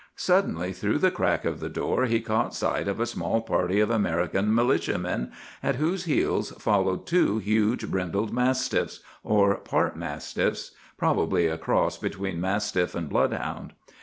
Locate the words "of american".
3.79-4.51